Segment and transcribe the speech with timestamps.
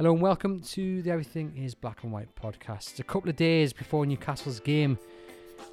[0.00, 2.92] Hello and welcome to the Everything is Black and White podcast.
[2.92, 4.98] It's a couple of days before Newcastle's game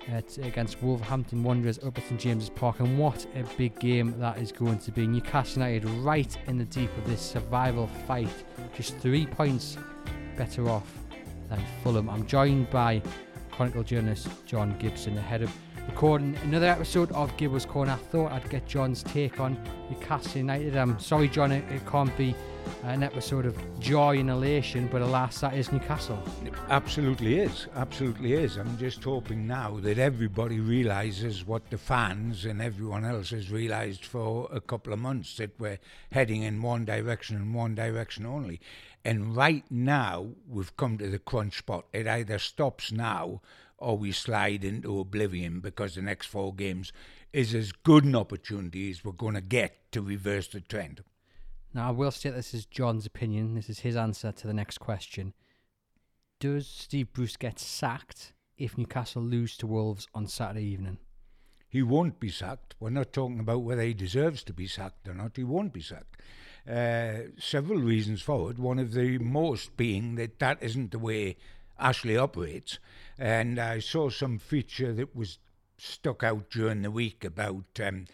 [0.10, 4.38] at, against Wolverhampton Wanderers up at St James's Park, and what a big game that
[4.38, 5.08] is going to be.
[5.08, 8.28] Newcastle United right in the deep of this survival fight,
[8.76, 9.78] just three points
[10.36, 10.92] better off
[11.48, 12.10] than Fulham.
[12.10, 13.02] I'm joined by
[13.52, 15.54] Chronicle journalist John Gibson ahead of
[15.88, 17.94] recording another episode of Gibbo's Corner.
[17.94, 19.58] I thought I'd get John's take on
[19.90, 20.76] Newcastle United.
[20.76, 22.36] I'm sorry, John, it, it can't be
[22.84, 26.22] an episode of joy and elation, but alas, that is Newcastle.
[26.46, 27.68] It absolutely is.
[27.76, 28.58] Absolutely is.
[28.58, 34.06] I'm just hoping now that everybody realises what the fans and everyone else has realised
[34.06, 35.80] for a couple of months that we're
[36.12, 38.60] heading in one direction and one direction only.
[39.06, 41.86] And right now, we've come to the crunch spot.
[41.94, 43.42] It either stops now
[43.78, 46.92] or we slide into oblivion because the next four games
[47.34, 51.04] is as good an opportunity as we're going to get to reverse the trend.
[51.74, 53.54] Now, I will state this is John's opinion.
[53.54, 55.34] This is his answer to the next question.
[56.40, 60.98] Does Steve Bruce get sacked if Newcastle lose to Wolves on Saturday evening?
[61.70, 62.76] He won't be sacked.
[62.80, 65.36] We're not talking about whether he deserves to be sacked or not.
[65.36, 66.22] He won't be sacked.
[66.68, 68.60] Uh, several reasons for it.
[68.60, 71.38] One of the most being that that isn't the way
[71.80, 72.80] Ashley operates.
[73.18, 75.40] And I saw some feature that was
[75.78, 78.06] stuck out during the week about um,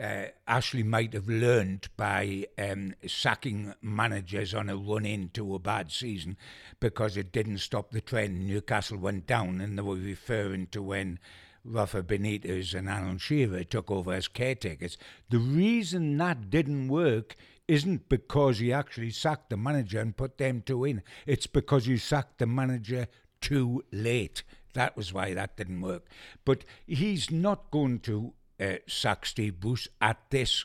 [0.00, 5.90] uh, Ashley might have learned by um, sacking managers on a run into a bad
[5.90, 6.36] season
[6.80, 8.46] because it didn't stop the trend.
[8.46, 11.18] Newcastle went down, and they were referring to when
[11.64, 14.98] Rafa Benitez and Alan Shearer took over as caretakers.
[15.30, 17.34] The reason that didn't work
[17.68, 21.02] isn't because he actually sacked the manager and put them two in.
[21.26, 23.08] It's because he sacked the manager
[23.40, 24.42] too late.
[24.74, 26.06] That was why that didn't work.
[26.44, 30.64] But he's not going to uh, sack Steve Bruce at this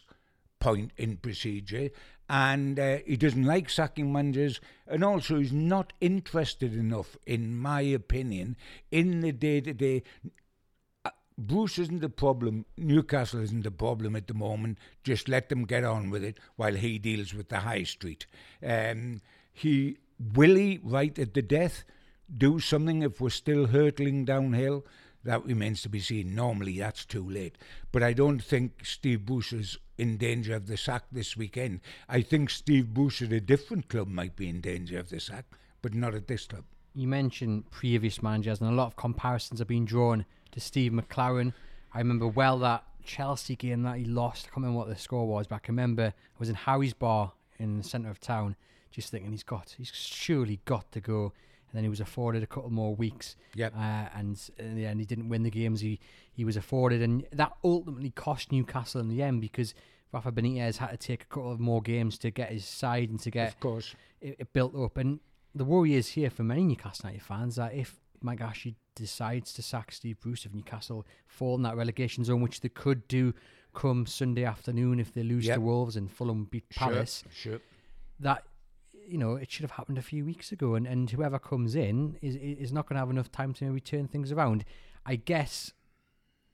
[0.59, 1.89] point in procedure.
[2.29, 7.81] And uh, he doesn't like sacking managers, and also he's not interested enough, in my
[7.81, 8.55] opinion,
[8.89, 10.03] in the day to day.
[11.37, 12.65] Bruce isn't the problem.
[12.77, 14.77] Newcastle isn't the problem at the moment.
[15.03, 18.25] Just let them get on with it while he deals with the high street.
[18.65, 19.21] Um,
[19.51, 19.97] he
[20.33, 21.83] will he right at the death
[22.37, 24.85] do something if we're still hurtling downhill.
[25.23, 26.33] That remains to be seen.
[26.33, 27.57] Normally, that's too late.
[27.91, 31.81] But I don't think Steve Bruce is in danger of the sack this weekend.
[32.09, 35.45] I think Steve Bruce at a different club might be in danger of the sack,
[35.83, 36.63] but not at this club.
[36.95, 41.53] You mentioned previous managers, and a lot of comparisons have been drawn to Steve McClaren.
[41.93, 44.45] I remember well that Chelsea game that he lost.
[44.45, 46.93] I can't remember what the score was, but I can remember I was in Harry's
[46.93, 48.55] bar in the centre of town,
[48.91, 51.33] just thinking he's got, he's surely got to go
[51.71, 53.35] and then he was afforded a couple more weeks.
[53.55, 53.73] Yep.
[53.75, 55.99] Uh, and in the end, he didn't win the games he,
[56.33, 59.73] he was afforded, and that ultimately cost Newcastle in the end because
[60.11, 63.19] Rafa Benitez had to take a couple of more games to get his side and
[63.21, 64.97] to get of course it, it built up.
[64.97, 65.21] And
[65.55, 69.61] the worry is here for many Newcastle United fans that if Mike Ashley decides to
[69.61, 73.33] sack Steve Bruce, of Newcastle fall in that relegation zone, which they could do
[73.73, 75.55] come Sunday afternoon if they lose Yep.
[75.55, 77.61] to Wolves and Fulham beat Palace, Sure, sure.
[78.19, 78.43] that
[79.07, 82.17] you know it should have happened a few weeks ago, and, and whoever comes in
[82.21, 84.65] is is not going to have enough time to maybe turn things around.
[85.05, 85.73] I guess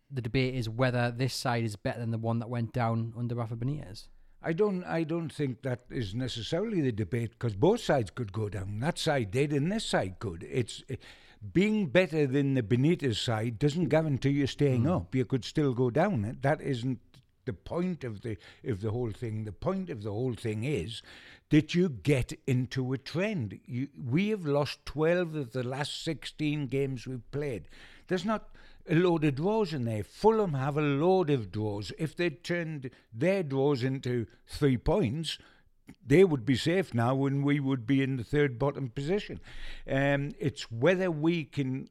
[0.09, 3.35] the debate is whether this side is better than the one that went down under
[3.35, 4.07] Rafa Benitez.
[4.41, 4.83] I don't.
[4.83, 8.79] I don't think that is necessarily the debate because both sides could go down.
[8.79, 10.43] That side did, and this side could.
[10.49, 10.95] It's eh,
[11.53, 14.91] being better than the Benitez side doesn't guarantee you staying hmm.
[14.91, 15.15] up.
[15.15, 16.37] You could still go down.
[16.41, 16.99] That isn't
[17.45, 19.45] the point of the of the whole thing.
[19.45, 21.01] The point of the whole thing is
[21.49, 23.59] that you get into a trend.
[23.65, 27.69] You, we have lost twelve of the last sixteen games we've played.
[28.07, 28.49] There's not
[28.89, 30.03] a load of draws in there.
[30.03, 31.91] Fulham have a load of draws.
[31.97, 35.37] If they turned their draws into three points,
[36.05, 39.39] they would be safe now and we would be in the third bottom position.
[39.89, 41.89] Um, it's whether we can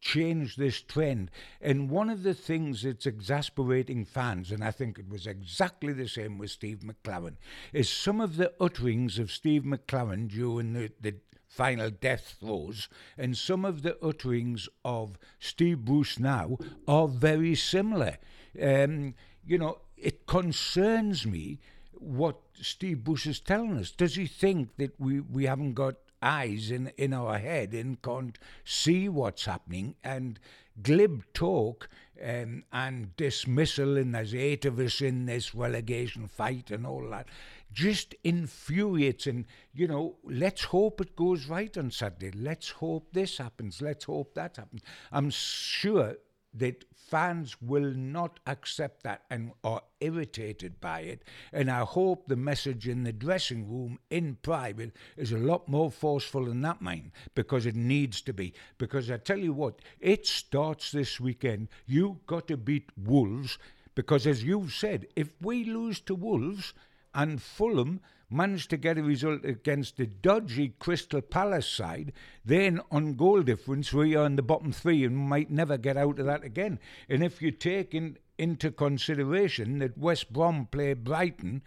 [0.00, 1.30] change this trend.
[1.60, 6.08] And one of the things that's exasperating fans, and I think it was exactly the
[6.08, 7.36] same with Steve McClaren,
[7.72, 11.16] is some of the utterings of Steve McClaren during the, the
[11.48, 18.18] final death throes, and some of the utterings of Steve Bruce now are very similar.
[18.62, 19.14] Um,
[19.44, 21.58] you know, it concerns me
[22.00, 23.90] what Steve Bruce is telling us?
[23.90, 28.38] Does he think that we, we haven't got eyes in, in our head and can't
[28.64, 29.94] see what's happening?
[30.02, 30.38] And
[30.82, 31.88] glib talk
[32.24, 37.28] um, and dismissal, and there's eight of us in this relegation fight and all that,
[37.72, 39.26] just infuriates.
[39.26, 42.30] And, you know, let's hope it goes right on Saturday.
[42.30, 43.82] Let's hope this happens.
[43.82, 44.82] Let's hope that happens.
[45.12, 46.16] I'm sure
[46.58, 51.24] that fans will not accept that and are irritated by it.
[51.52, 55.90] And I hope the message in the dressing room in private is a lot more
[55.90, 58.52] forceful than that, mine, because it needs to be.
[58.76, 61.68] Because I tell you what, it starts this weekend.
[61.86, 63.58] You've got to beat Wolves.
[63.94, 66.72] Because as you've said, if we lose to Wolves
[67.14, 68.00] and Fulham
[68.30, 72.12] managed to get a result against the dodgy Crystal Palace side,
[72.44, 76.18] then on goal difference we are in the bottom three and might never get out
[76.18, 76.78] of that again.
[77.08, 81.62] And if you take in, into consideration that West Brom play Brighton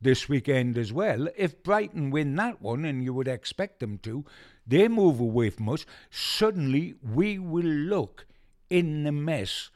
[0.00, 4.24] this weekend as well, if Brighton win that one, and you would expect them to,
[4.66, 8.26] they move away from us, suddenly we will look
[8.68, 9.70] in the mess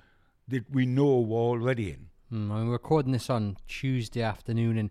[0.49, 2.07] that we know we're already in.
[2.33, 4.91] Mm, I'm recording this on Tuesday afternoon, and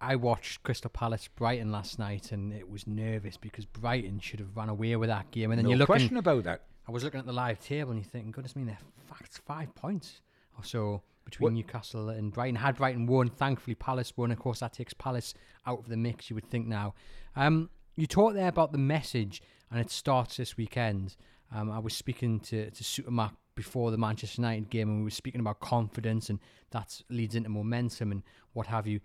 [0.00, 4.56] I watched Crystal Palace Brighton last night, and it was nervous because Brighton should have
[4.56, 5.50] run away with that game.
[5.50, 6.62] And then no you're looking, question about that.
[6.88, 9.74] I was looking at the live table, and you're thinking, goodness me, they're facts five
[9.74, 10.22] points
[10.56, 11.52] or so between what?
[11.52, 12.56] Newcastle and Brighton.
[12.56, 14.30] Had Brighton won, thankfully Palace won.
[14.30, 15.34] Of course, that takes Palace
[15.66, 16.30] out of the mix.
[16.30, 16.94] You would think now.
[17.36, 21.16] Um, you talked there about the message, and it starts this weekend.
[21.54, 25.10] Um, I was speaking to to Supermac before the Manchester United game, and we were
[25.10, 26.38] speaking about confidence, and
[26.70, 28.22] that leads into momentum and
[28.54, 29.00] what have you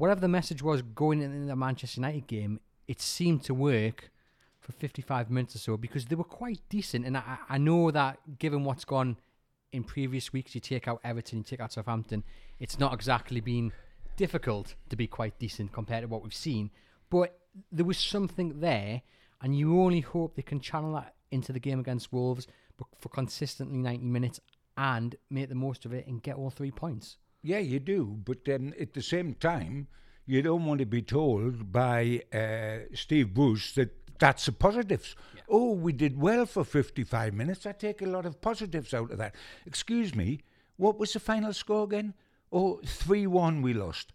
[0.00, 2.58] whatever the message was going in the Manchester United game,
[2.88, 4.10] it seemed to work
[4.58, 7.04] for 55 minutes or so because they were quite decent.
[7.04, 9.18] And I, I know that given what's gone
[9.72, 12.24] in previous weeks, you take out Everton, you take out Southampton,
[12.58, 13.72] it's not exactly been
[14.16, 16.70] difficult to be quite decent compared to what we've seen.
[17.10, 17.38] But
[17.70, 19.02] there was something there,
[19.42, 22.46] and you only hope they can channel that into the game against Wolves
[22.78, 24.40] but for consistently 90 minutes
[24.78, 27.18] and make the most of it and get all three points.
[27.42, 28.18] Yeah, you do.
[28.24, 29.88] But then at the same time,
[30.26, 35.16] you don't want to be told by uh, Steve Bruce that that's the positives.
[35.34, 35.42] Yeah.
[35.48, 37.66] Oh, we did well for 55 minutes.
[37.66, 39.34] I take a lot of positives out of that.
[39.66, 40.40] Excuse me,
[40.76, 42.14] what was the final score again?
[42.52, 44.12] Oh, 3 1 we lost.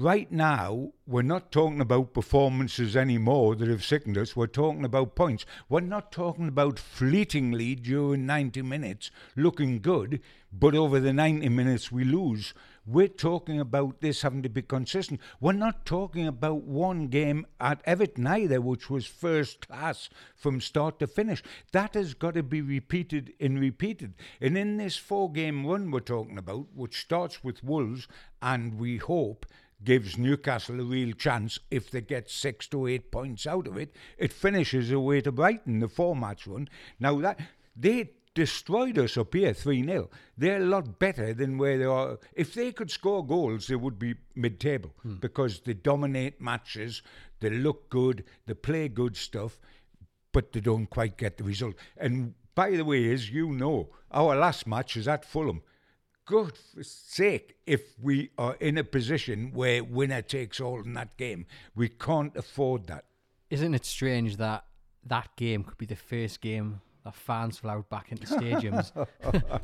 [0.00, 4.36] Right now, we're not talking about performances anymore that have sickened us.
[4.36, 5.44] We're talking about points.
[5.68, 10.20] We're not talking about fleetingly during 90 minutes looking good,
[10.52, 12.54] but over the 90 minutes we lose.
[12.86, 15.20] We're talking about this having to be consistent.
[15.40, 21.00] We're not talking about one game at Everton either, which was first class from start
[21.00, 21.42] to finish.
[21.72, 24.14] That has got to be repeated and repeated.
[24.40, 28.06] And in this four game run we're talking about, which starts with Wolves,
[28.40, 29.44] and we hope
[29.84, 33.94] gives Newcastle a real chance if they get six to eight points out of it.
[34.16, 36.68] It finishes away to Brighton, the four match run.
[36.98, 37.38] Now that
[37.76, 40.10] they destroyed us up here 3 0.
[40.36, 42.18] They're a lot better than where they are.
[42.34, 45.14] If they could score goals, they would be mid table hmm.
[45.14, 47.02] because they dominate matches,
[47.40, 49.58] they look good, they play good stuff,
[50.32, 51.74] but they don't quite get the result.
[51.96, 55.62] And by the way, as you know, our last match is at Fulham
[56.28, 61.16] good for sake, if we are in a position where winner takes all in that
[61.16, 63.06] game, we can't afford that.
[63.48, 64.66] Isn't it strange that
[65.06, 68.92] that game could be the first game that fans allowed back into stadiums?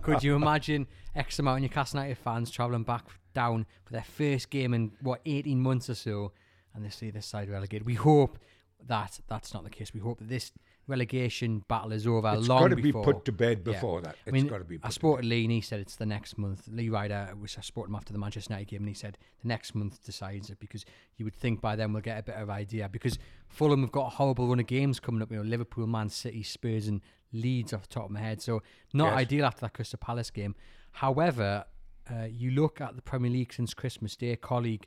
[0.02, 3.04] could you imagine X amount of Newcastle United fans travelling back
[3.34, 6.32] down for their first game in what 18 months or so,
[6.74, 7.84] and they see this side relegated?
[7.84, 8.38] We hope
[8.86, 9.92] that that's not the case.
[9.92, 10.50] We hope that this
[10.86, 14.08] relegation battle is over it's long got to be put to bed before yeah.
[14.08, 14.16] that.
[14.26, 14.78] It's I mean, got to be.
[14.82, 16.68] I spoke to Lee and he said it's the next month.
[16.70, 19.18] Lee Ryder, which I spoke to him after the Manchester United game, and he said
[19.42, 20.84] the next month decides it because
[21.16, 24.10] you would think by then we'll get a of idea because Fulham have got a
[24.10, 25.30] horrible run of games coming up.
[25.30, 27.00] You know, Liverpool, Man City, Spurs, and
[27.32, 28.40] Leeds off the top of my head.
[28.40, 28.62] So
[28.92, 29.18] not yes.
[29.18, 30.54] ideal after that Crystal Palace game.
[30.92, 31.64] However,
[32.10, 34.36] uh, you look at the Premier League since Christmas Day.
[34.36, 34.86] colleague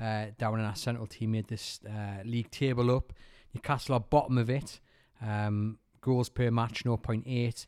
[0.00, 3.12] uh, down in our central team made this uh, league table up.
[3.54, 4.80] Newcastle are bottom of it.
[5.20, 7.66] Um, goals per match 0.8,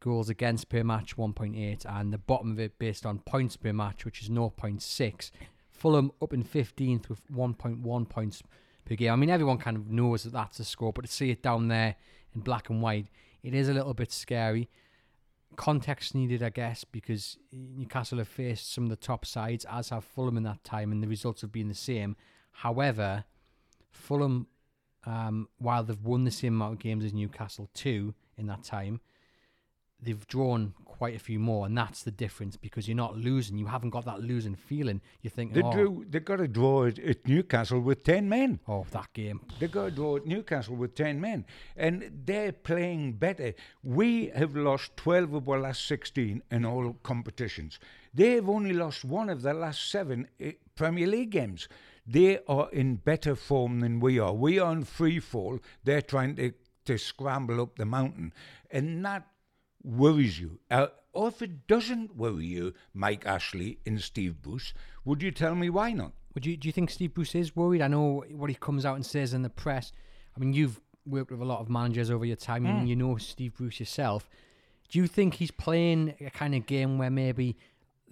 [0.00, 4.04] goals against per match 1.8, and the bottom of it based on points per match,
[4.04, 5.30] which is 0.6.
[5.70, 8.42] Fulham up in 15th with 1.1 points
[8.84, 9.12] per game.
[9.12, 11.68] I mean, everyone kind of knows that that's a score, but to see it down
[11.68, 11.96] there
[12.34, 13.08] in black and white,
[13.42, 14.68] it is a little bit scary.
[15.56, 20.04] Context needed, I guess, because Newcastle have faced some of the top sides, as have
[20.04, 22.16] Fulham in that time, and the results have been the same.
[22.52, 23.24] However,
[23.90, 24.46] Fulham
[25.06, 29.00] um, while they've won the same amount of games as Newcastle, two in that time,
[30.00, 33.58] they've drawn quite a few more, and that's the difference because you're not losing.
[33.58, 35.00] You haven't got that losing feeling.
[35.22, 36.04] You think, They oh, drew.
[36.08, 38.60] They got a draw at, at Newcastle with ten men.
[38.68, 39.40] oh, that game.
[39.58, 41.44] They got a draw at Newcastle with 10 men.
[41.76, 43.54] And they're playing better.
[43.82, 47.78] We have lost 12 of our last 16 in all competitions.
[48.12, 51.68] They've only lost one of their last seven eh, Premier League games.
[52.06, 54.32] They are in better form than we are.
[54.32, 55.58] We are in free fall.
[55.84, 56.52] They're trying to,
[56.84, 58.32] to scramble up the mountain.
[58.70, 59.26] And that
[59.82, 60.58] worries you.
[60.70, 65.54] Uh, or if it doesn't worry you, Mike Ashley and Steve Bruce, would you tell
[65.54, 66.12] me why not?
[66.34, 67.80] Would you do you think Steve Bruce is worried?
[67.80, 69.92] I know what he comes out and says in the press.
[70.36, 73.16] I mean, you've worked with a lot of managers over your time, and you know
[73.16, 74.28] Steve Bruce yourself.
[74.88, 77.56] Do you think he's playing a kind of game where maybe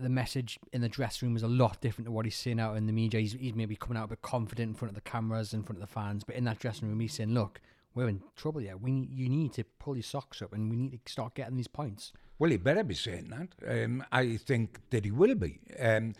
[0.02, 2.76] the message in the dressing room is a lot different to what he's saying out
[2.76, 3.20] in the media?
[3.20, 5.82] He's, he's maybe coming out a bit confident in front of the cameras, in front
[5.82, 7.60] of the fans, but in that dressing room, he's saying, "Look,
[7.94, 8.76] we're in trouble here.
[8.76, 11.56] We need, you need to pull your socks up, and we need to start getting
[11.56, 13.84] these points." Well, he better be saying that.
[13.84, 15.60] Um, I think that he will be.
[15.78, 16.14] Um,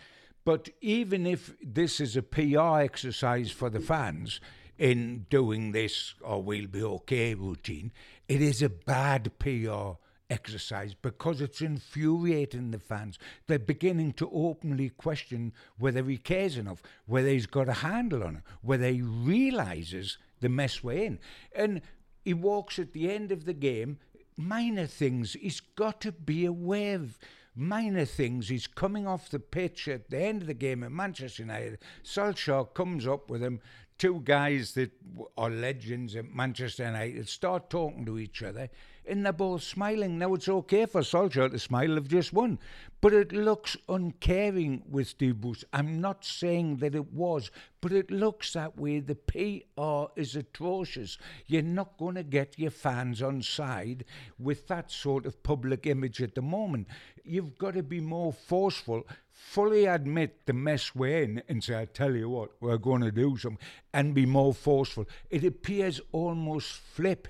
[0.45, 4.41] but even if this is a PR exercise for the fans
[4.79, 7.93] in doing this or we'll be okay routine,
[8.29, 9.99] it is a bad PR
[10.33, 13.19] exercise because it's infuriating the fans.
[13.47, 18.37] They're beginning to openly question whether he cares enough, whether he's got a handle on
[18.37, 21.19] it, whether he realises the mess we're in.
[21.55, 21.83] And
[22.25, 23.99] he walks at the end of the game
[24.37, 27.19] minor things he's got to be aware of.
[27.55, 28.49] Minor things.
[28.49, 31.81] He's coming off the pitch at the end of the game at Manchester United.
[32.03, 33.61] Solskjaer comes up with him.
[33.99, 34.91] Two guys that
[35.37, 38.71] are legends at Manchester United start talking to each other,
[39.07, 40.19] and they're both smiling.
[40.19, 41.95] Now it's okay for Solskjaer to smile.
[41.95, 42.59] They've just won,
[43.01, 45.65] but it looks uncaring with Bruce.
[45.73, 49.01] I'm not saying that it was, but it looks that way.
[49.01, 51.19] The PR is atrocious.
[51.47, 54.05] You're not going to get your fans on side
[54.39, 56.87] with that sort of public image at the moment.
[57.25, 61.87] You've got to be more forceful, fully admit the mess we're in, and say, I
[61.87, 63.59] tell you what, we're going to do something,
[63.93, 65.07] and be more forceful.
[65.31, 67.29] It appears almost flip.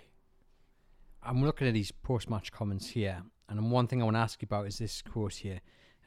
[1.25, 4.47] I'm looking at these post-match comments here, and one thing I want to ask you
[4.47, 5.61] about is this quote here.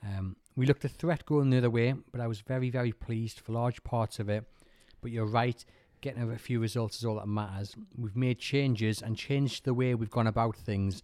[0.03, 3.39] Um, we looked a threat going the other way, but I was very, very pleased
[3.39, 4.43] for large parts of it.
[5.01, 5.63] But you're right,
[6.01, 7.75] getting a few results is all that matters.
[7.97, 11.01] We've made changes and changed the way we've gone about things.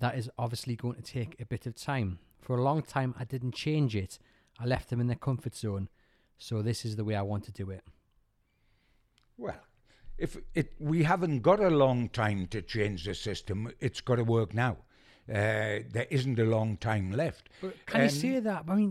[0.00, 2.18] That is obviously going to take a bit of time.
[2.40, 4.18] For a long time, I didn't change it.
[4.58, 5.88] I left them in their comfort zone.
[6.36, 7.84] So this is the way I want to do it.
[9.38, 9.60] Well,
[10.22, 14.24] if it we haven't got a long time to change the system, it's got to
[14.38, 14.76] work now.
[15.28, 17.48] Uh, there isn't a long time left.
[17.86, 18.64] Can you Um, say that?
[18.68, 18.90] I mean,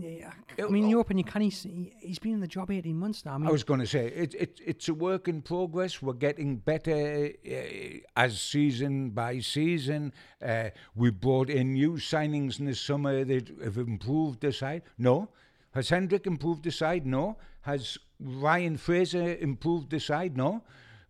[0.58, 1.18] I mean, you open.
[1.18, 1.42] You can.
[1.42, 3.34] He, he's been in the job eighteen months now.
[3.34, 6.00] I mean, I was going to say it, it, it's a work in progress.
[6.02, 10.12] We're getting better uh, as season by season.
[10.50, 14.82] Uh, we brought in new signings in the summer that have improved the side.
[14.96, 15.28] No.
[15.74, 17.04] Has Hendrick improved the side?
[17.06, 17.36] No.
[17.62, 20.36] Has Ryan Fraser improved the side?
[20.36, 20.62] No.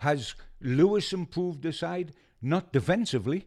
[0.02, 2.12] Has Lewis improved the side?
[2.40, 3.46] Not defensively.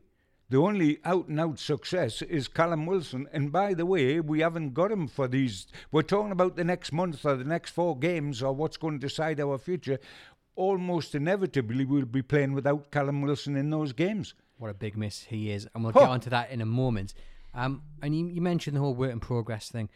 [0.50, 3.28] The only out and out success is Callum Wilson.
[3.34, 5.66] And by the way, we haven't got him for these.
[5.92, 9.08] We're talking about the next month or the next four games or what's going to
[9.08, 9.98] decide our future.
[10.56, 14.34] Almost inevitably, we'll be playing without Callum Wilson in those games.
[14.58, 16.00] what a big miss he is, and we'll Huh.
[16.02, 17.14] get onto that in a moment.
[17.54, 19.90] Um, and you, you mentioned the whole work in progress thing.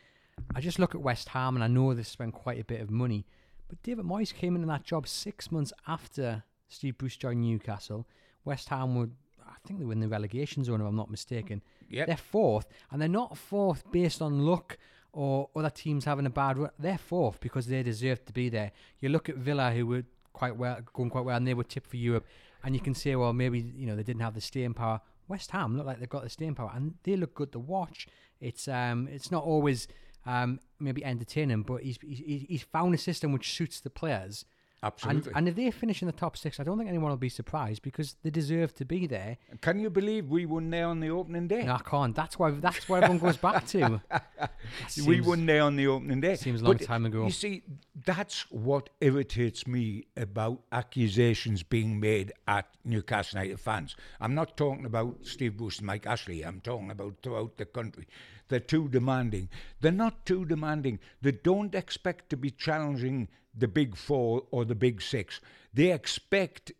[0.53, 2.89] I just look at West Ham, and I know they've spent quite a bit of
[2.91, 3.25] money,
[3.69, 8.07] but David Moyes came into that job six months after Steve Bruce joined Newcastle.
[8.45, 9.09] West Ham were,
[9.45, 11.61] I think they were in the relegation zone, if I'm not mistaken.
[11.89, 12.07] Yep.
[12.07, 14.77] They're fourth, and they're not fourth based on luck
[15.11, 16.69] or other teams having a bad run.
[16.77, 18.71] They're fourth because they deserve to be there.
[18.99, 21.89] You look at Villa, who were quite well, going quite well, and they were tipped
[21.89, 22.25] for Europe,
[22.63, 25.01] and you can say, well, maybe you know they didn't have the staying power.
[25.27, 28.07] West Ham look like they've got the staying power, and they look good to watch.
[28.39, 29.87] It's um, it's not always
[30.25, 34.45] um, maybe entertaining, but he's he's, he's found a system which suits the players.
[34.81, 35.29] Absolutely.
[35.31, 37.29] And, and if they finish in the top six, I don't think anyone will be
[37.29, 39.37] surprised because they deserve to be there.
[39.61, 41.63] Can you believe we won there on the opening day?
[41.63, 42.15] No, I can't.
[42.15, 42.51] That's why.
[42.51, 44.01] That's what everyone goes back to.
[44.39, 46.35] That we won there on the opening day.
[46.35, 47.25] seems a long But, time ago.
[47.25, 47.63] You see,
[48.05, 53.95] that's what irritates me about accusations being made at Newcastle United fans.
[54.21, 56.43] I'm not talking about Steve Bruce and Mike Ashley.
[56.45, 58.07] I'm talking about throughout the country.
[58.47, 59.49] They're too demanding.
[59.81, 60.99] They're not too demanding.
[61.21, 63.27] They don't expect to be challenging
[63.59, 65.39] the big four or the big six.
[65.73, 66.71] They expect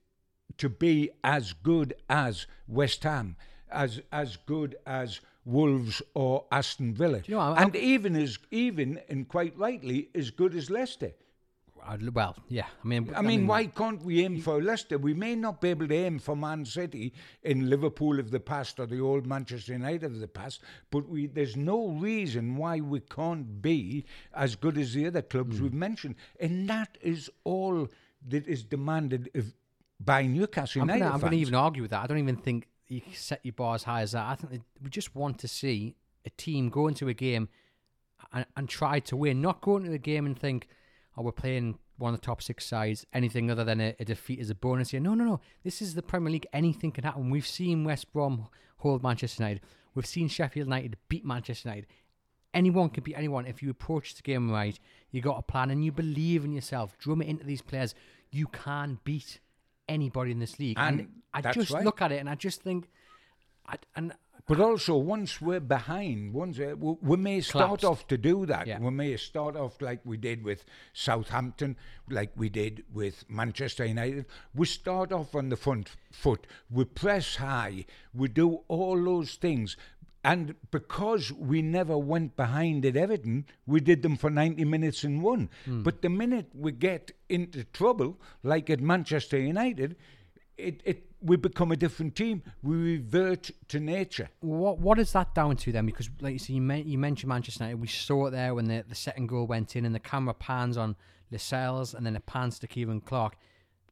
[0.58, 3.36] to be as good as West Ham,
[3.72, 9.28] as as good as Wolves or Aston Villa, you know, and even as even and
[9.28, 11.14] quite rightly as good as Leicester.
[11.86, 12.66] I'd, well, yeah.
[12.84, 14.98] I mean, I mean, why can't we aim for Leicester?
[14.98, 18.80] We may not be able to aim for Man City in Liverpool of the past
[18.80, 23.00] or the old Manchester United of the past, but we, there's no reason why we
[23.00, 25.64] can't be as good as the other clubs Hmm.
[25.64, 26.16] we've mentioned.
[26.40, 27.88] And that is all
[28.28, 29.54] that is demanded of,
[30.00, 32.04] by Newcastle United I'm going to even argue with that.
[32.04, 34.26] I don't even think you can set your bar as high as that.
[34.26, 35.96] I think we just want to see
[36.26, 37.50] a team go into a game
[38.34, 40.68] and, and try to win, not go into the game and think,
[41.24, 43.06] we're playing one of the top six sides.
[43.14, 45.00] Anything other than a, a defeat is a bonus here.
[45.00, 45.42] No, no, no.
[45.64, 46.48] This is the Premier League.
[46.54, 47.30] Anything can happen.
[47.30, 48.48] We've seen West Brom
[48.78, 49.62] hold Manchester United.
[49.96, 51.88] We've seen Sheffield United beat Manchester United.
[52.54, 54.80] Anyone can beat anyone if you approach the game right.
[55.12, 56.98] You got a plan and you believe in yourself.
[56.98, 57.94] Drum it into these players.
[58.32, 59.40] You can beat
[59.88, 60.78] anybody in this league.
[60.80, 61.84] And, And I just right.
[61.84, 62.90] look at it and I just think,
[63.68, 64.14] I, and
[64.50, 67.86] But also, once we're behind, once uh, we, we may start Collapsed.
[67.86, 68.66] off to do that.
[68.66, 68.80] Yeah.
[68.80, 71.78] We may start off like we did with Southampton,
[72.10, 74.26] like we did with Manchester United.
[74.56, 76.48] We start off on the front foot.
[76.72, 77.86] We press high.
[78.12, 79.78] We do all those things.
[80.24, 85.22] And because we never went behind at Everton, we did them for 90 minutes and
[85.22, 85.50] won.
[85.66, 89.96] But the minute we get into trouble, like at Manchester United,
[90.58, 92.42] it, it we become a different team.
[92.64, 94.30] We revert to nature.
[94.42, 95.86] what what is that down to then?
[95.86, 97.82] Because like you see, you, men- you mentioned Manchester United.
[97.82, 100.78] We saw it there when the, the second goal went in, and the camera pans
[100.78, 100.96] on
[101.32, 103.36] Lascelles, and then it pans to Ciaran Clark.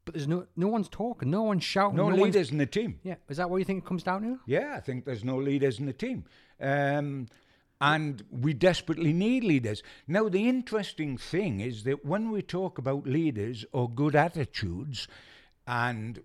[0.04, 2.98] But there's no no one's talking, no one's shouting, No, one's- leaders in the team.
[3.02, 4.38] Yeah, is that what you think it comes down to?
[4.46, 6.24] Yeah, I think there's no leaders in the team.
[6.60, 7.26] Um,
[7.80, 9.84] and we desperately need leaders.
[10.08, 15.06] Now, the interesting thing is that when we talk about leaders or good attitudes,
[15.66, 16.20] and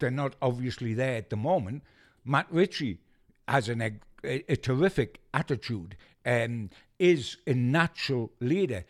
[0.00, 1.82] they're not obviously there at the moment,
[2.24, 2.98] Matt Ritchie
[3.46, 3.92] has an, a,
[4.24, 8.84] a terrific attitude, and is a natural leader.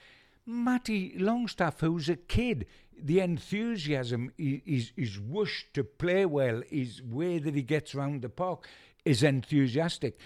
[0.46, 2.66] Matty Longstaff, who's a kid,
[3.00, 8.28] the enthusiasm, his, his wish to play well, his way that he gets around the
[8.28, 8.66] park
[9.04, 10.18] is enthusiastic.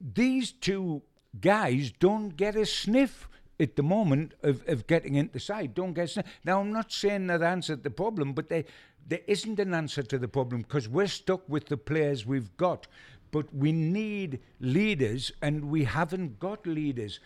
[0.00, 1.02] These two
[1.40, 3.28] guys don't get a sniff
[3.60, 5.74] at the moment of, of getting into the side.
[5.74, 6.26] Don't get a sniff.
[6.44, 8.64] Now, I'm not saying that answered the problem, but they,
[9.08, 12.86] there isn't an answer to the problem because we're stuck with the players we've got.
[13.32, 17.20] But we need leaders, and we haven't got leaders.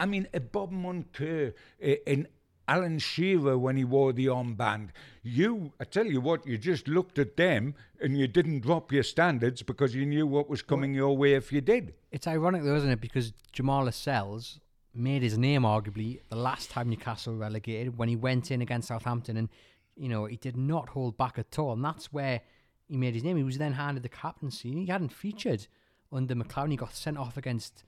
[0.00, 1.52] I mean, a Bob Moncur,
[1.84, 2.26] uh, an
[2.68, 4.88] Alan Shearer when he wore the armband.
[5.22, 9.02] You, I tell you what, you just looked at them and you didn't drop your
[9.02, 11.94] standards because you knew what was coming your way if you did.
[12.10, 13.00] It's ironic though, isn't it?
[13.00, 14.60] Because Jamal Lascelles
[14.94, 19.36] made his name arguably the last time Newcastle relegated when he went in against Southampton
[19.36, 19.48] and
[19.96, 21.72] you know, he did not hold back at all.
[21.72, 22.40] And that's where
[22.88, 23.36] he made his name.
[23.36, 24.72] He was then handed the captaincy.
[24.72, 25.66] He hadn't featured
[26.12, 26.70] under McClaren.
[26.70, 27.84] He got sent off against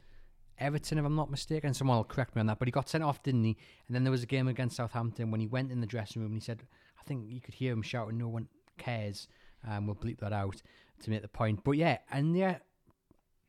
[0.59, 1.75] Everton, if I'm not mistaken.
[1.75, 2.59] Someone will correct me on that.
[2.59, 3.57] But he got sent off, didn't he?
[3.87, 6.33] And then there was a game against Southampton when he went in the dressing room
[6.33, 6.63] and he said,
[6.99, 9.29] I think you could hear him shouting, no one cares.
[9.69, 10.63] Um, we'll bleep that out
[11.03, 11.65] to make the point.
[11.65, 12.59] But yeah, and yeah,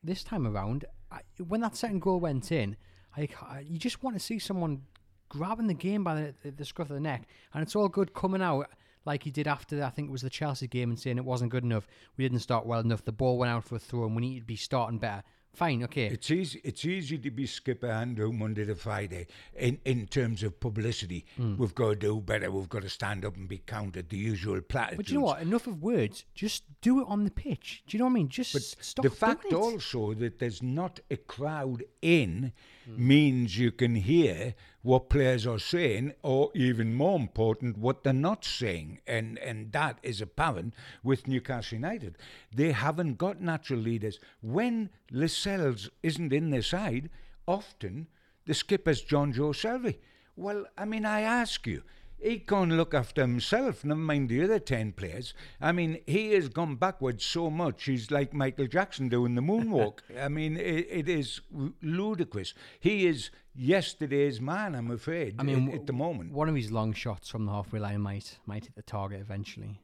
[0.04, 2.76] this time around, I, when that second goal went in,
[3.15, 4.84] I, I- you just want to see someone
[5.30, 8.42] grabbing the game by the, the, scruff of the neck, and it's all good coming
[8.42, 8.70] out
[9.06, 11.52] like he did after I think it was the Chelsea game and saying it wasn't
[11.52, 11.88] good enough.
[12.18, 13.06] We didn't start well enough.
[13.06, 15.24] The ball went out for a throw, and we need to be starting better.
[15.56, 16.08] Fine, okay.
[16.08, 16.60] It's easy.
[16.66, 21.26] It's easy to be skipper Andrew Monday to Friday in in terms of publicity.
[21.38, 21.56] Hmm.
[21.56, 22.52] We've got to do better.
[22.52, 24.10] We've got to stand up and be counted.
[24.10, 24.98] The usual platitudes.
[24.98, 25.42] but you know what?
[25.42, 26.26] Enough of words.
[26.36, 27.84] Just do it on the pitch.
[27.88, 28.30] Do you know what I mean?
[28.30, 29.04] Just stop.
[29.04, 32.52] the fact also that there's not a crowd in
[32.86, 33.08] Hmm.
[33.08, 38.45] means you can hear what players are saying, or even more important, what they're not
[38.45, 42.17] saying, and and that is apparent with Newcastle United.
[42.54, 44.19] They haven't got natural leaders.
[44.41, 47.10] When Lascelles isn't in their side,
[47.48, 48.08] often
[48.45, 49.98] the skipper's Jonjo Shelvey.
[50.36, 51.82] Well, I mean, I ask you,
[52.26, 55.34] he can't look after himself, never mind the other 10 players.
[55.62, 60.00] I mean, he has gone backwards so much, he's like Michael Jackson doing the moonwalk.
[60.20, 61.42] I mean, it, it is
[61.82, 62.54] ludicrous.
[62.80, 66.32] He is yesterday's man, I'm afraid, I mean, at, at the moment.
[66.32, 69.80] one of his long shots from the halfway line might might hit the target eventually.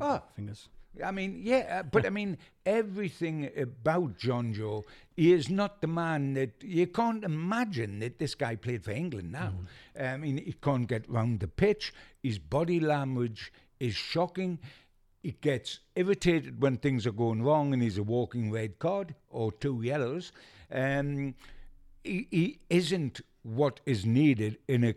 [0.00, 0.68] Oh, Fingers.
[1.02, 4.84] I mean, yeah, uh, but I mean, everything about Jonjo,
[5.16, 9.32] he is not the man that you can't imagine that this guy played for England
[9.32, 9.54] now.
[9.98, 11.92] I mean, he can't get round the pitch.
[12.22, 14.58] His body language is shocking.
[15.22, 19.52] He gets irritated when things are going wrong and he's a walking red card or
[19.52, 20.32] two yellows.
[20.70, 21.34] Um,
[22.02, 24.94] he, he isn't what is needed in a,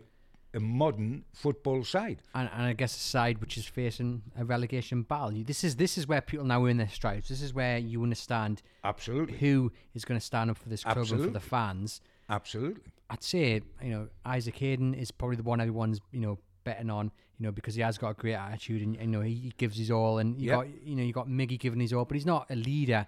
[0.54, 2.22] a modern football side.
[2.34, 5.30] and, and I guess a side which is facing a relegation battle.
[5.44, 7.28] This is this is where people now are in their stripes.
[7.28, 9.36] This is where you understand Absolutely.
[9.38, 12.00] who is going to stand up for this club and for the fans.
[12.30, 12.92] Absolutely.
[13.10, 17.10] I'd say you know Isaac Hayden is probably the one everyone's you know betting on,
[17.38, 19.76] you know, because he has got a great attitude and you know he, he gives
[19.78, 20.56] his all, and you Yep.
[20.56, 23.06] got you know you got Miggy giving his all, but he's not a leader.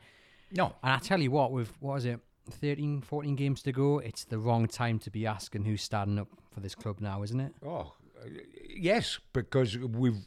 [0.53, 0.75] No.
[0.83, 4.25] And I tell you what, with what is it, 13, 14 games to go, it's
[4.25, 7.55] the wrong time to be asking who's starting up for this club now, isn't it?
[7.65, 7.95] Oh,
[8.69, 10.27] yes, because we've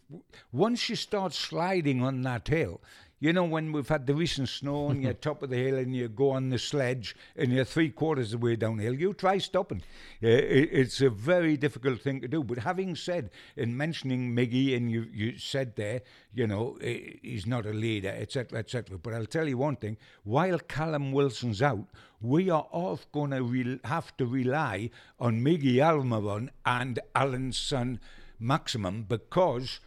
[0.51, 2.81] once you start sliding on that hill,
[3.23, 5.95] you know when we've had the recent snow and you're top of the hill and
[5.95, 9.37] you go on the sledge and you're three quarters of the way downhill, you try
[9.37, 9.81] stopping.
[10.21, 12.43] Uh, it, it's a very difficult thing to do.
[12.43, 16.01] But having said, in mentioning Miggy, and you you said there,
[16.33, 18.97] you know he's not a leader, etc., etc.
[18.97, 21.87] But I'll tell you one thing: while Callum Wilson's out,
[22.19, 28.01] we are off going to re- have to rely on Miggy Almiron and Alan's son
[28.37, 29.79] Maximum because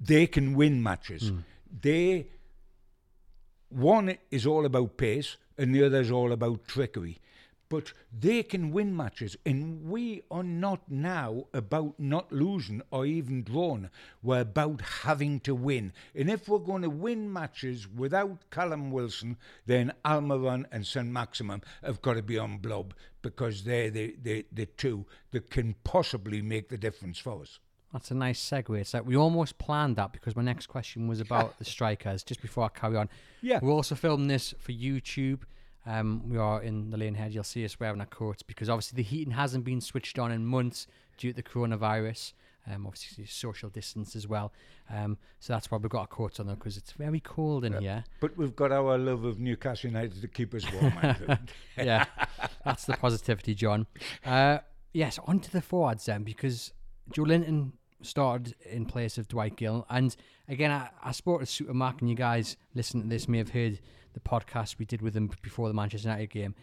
[0.00, 1.30] they can win matches.
[1.82, 2.26] They
[3.70, 7.18] one is all about pace and the other is all about trickery.
[7.68, 13.44] But they can win matches, and we are not now about not losing or even
[13.44, 13.90] drawn.
[14.24, 15.92] We're about having to win.
[16.16, 21.62] And if we're going to win matches without Callum Wilson, then Almiron and St Maximin
[21.84, 26.42] have got to be on blob because they're the, the, the two that can possibly
[26.42, 27.60] make the difference for us.
[27.92, 28.78] That's a nice segue.
[28.80, 32.22] It's like we almost planned that because my next question was about the strikers.
[32.22, 33.08] Just before I carry on,
[33.40, 33.58] Yeah.
[33.62, 35.40] we're also filming this for YouTube.
[35.86, 37.32] Um, we are in the lane head.
[37.34, 40.44] You'll see us wearing our coats because obviously the heating hasn't been switched on in
[40.46, 42.32] months due to the coronavirus.
[42.70, 44.52] Um, obviously social distance as well.
[44.90, 47.72] Um, so that's why we've got our coats on though because it's very cold in
[47.80, 48.04] here.
[48.20, 50.92] But we've got our love of Newcastle United to keep us warm.
[51.76, 52.04] Yeah,
[52.64, 53.86] that's the positivity, John.
[54.24, 54.58] Uh,
[54.92, 56.72] yes, on to the forwards then, because
[57.12, 57.72] Joelinton
[58.02, 59.86] started in place of Dwight Gayle.
[59.90, 60.14] And
[60.48, 63.80] again, I, I spoke to Supermac, and you guys listening to this may have heard
[64.12, 66.54] the podcast we did with him before the Manchester United game.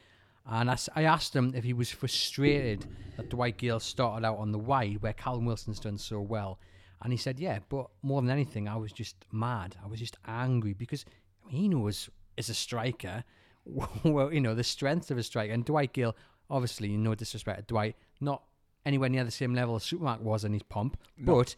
[0.50, 2.86] And I, I asked him if he was frustrated
[3.18, 6.60] that Dwight Gayle started out on the wide where Callum Wilson's done so well.
[7.02, 9.76] And he said, yeah, but more than anything, I was just mad.
[9.84, 11.06] I was just angry because
[11.48, 13.24] he knows as a striker,
[14.04, 15.54] well, you know, the strength of a striker.
[15.54, 16.16] And Dwight Gayle,
[16.50, 18.44] obviously, no disrespect to Dwight, not
[18.88, 21.56] anywhere near the same level as Supermac was in his pomp, but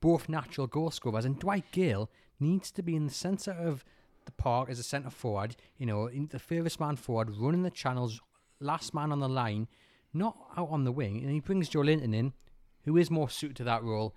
[0.00, 1.24] both natural goal scorers.
[1.24, 3.82] And Dwight Gayle needs to be in the centre of
[4.26, 7.70] the park as a centre forward, you know, in the furthest man forward, running the
[7.70, 8.20] channels,
[8.60, 9.68] last man on the line,
[10.12, 11.22] not out on the wing.
[11.22, 12.34] And he brings Joelinton in,
[12.84, 14.14] who is more suited to that role.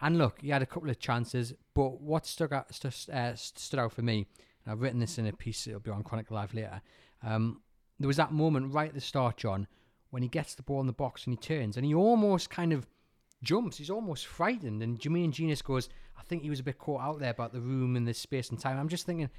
[0.00, 3.80] And look, he had a couple of chances, but what stuck out, stu- uh, stood
[3.80, 4.26] out for me,
[4.64, 6.80] and I've written this in a piece, it'll be on Chronicle Live later.
[7.22, 7.60] Um,
[7.98, 9.66] there was that moment right at the start, John,
[10.10, 12.72] when he gets the ball in the box and he turns, and he almost kind
[12.72, 12.86] of
[13.42, 13.76] jumps.
[13.78, 14.82] He's almost frightened.
[14.82, 17.60] And Jermaine Jenas goes, I think he was a bit caught out there about the
[17.60, 18.78] room and the space and time.
[18.78, 19.30] I'm just thinking,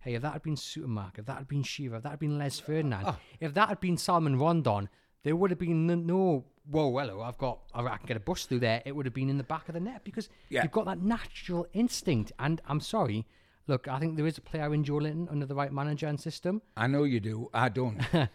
[0.00, 2.38] hey, if that had been Supermac, if that had been Shearer, if that had been
[2.38, 2.64] Les ah.
[2.64, 4.88] Ferdinand, if that had been Salomon Rondon,
[5.24, 8.60] there would have been no, whoa, hello, I've got, I can get a bus through
[8.60, 8.82] there.
[8.84, 10.62] It would have been in the back of the net because Yeah.
[10.62, 12.30] you've got that natural instinct.
[12.38, 13.26] And I'm sorry,
[13.66, 16.62] look, I think there is a player in Joelinton under the right manager and system,
[16.76, 17.50] I know you do.
[17.52, 18.00] I don't.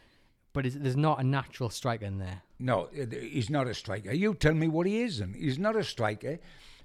[0.54, 2.44] but there's not a natural striker in there.
[2.60, 4.13] No, he's not a striker.
[4.13, 6.39] You tell me what he is, and he's not a striker.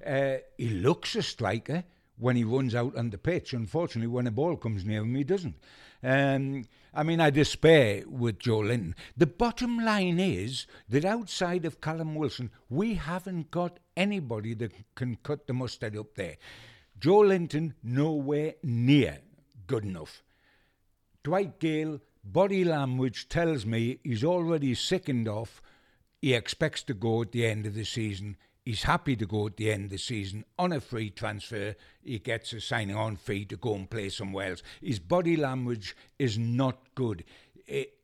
[0.04, 1.84] Uh, he looks a striker
[2.16, 3.52] when he runs out on the pitch.
[3.52, 5.56] Unfortunately, when a ball comes near him, he doesn't.
[6.02, 8.94] Um, I mean, I despair with Joelinton.
[9.16, 15.16] The bottom line is that outside of Callum Wilson, we haven't got anybody that can
[15.22, 16.36] cut the mustard up there.
[16.98, 19.18] Joelinton, nowhere near
[19.68, 20.24] good enough.
[21.22, 22.00] Dwight Gayle,
[22.32, 25.60] body language tells me he's already sickened off.
[26.20, 28.36] He expects to go at the end of the season.
[28.64, 31.74] He's happy to go at the end of the season on a free transfer.
[32.02, 34.62] He gets a signing on fee to go and play somewhere else.
[34.82, 37.24] His body language is not good.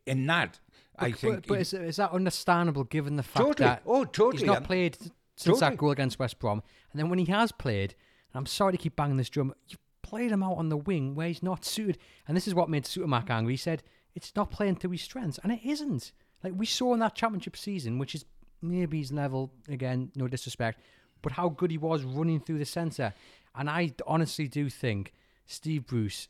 [0.06, 0.58] In that,
[0.98, 1.34] I think.
[1.36, 3.68] But, but he- is, is that understandable given the fact Totally.
[3.68, 4.38] that Oh, totally.
[4.42, 5.10] he's not I'm- played since
[5.58, 5.60] Totally.
[5.60, 7.94] that goal against West Brom, and then when he has played,
[8.32, 11.14] and I'm sorry to keep banging this drum, you've played him out on the wing
[11.16, 13.54] where he's not suited, and this is what made Supermac angry.
[13.54, 13.82] He said
[14.14, 16.12] it's not playing to his strengths, and it isn't.
[16.42, 18.24] Like we saw in that championship season, which is
[18.62, 20.80] maybe his level again, no disrespect,
[21.22, 23.14] but how good he was running through the centre,
[23.54, 25.12] and I honestly do think
[25.46, 26.28] Steve Bruce,